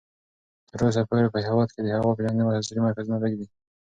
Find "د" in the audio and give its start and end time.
1.83-1.87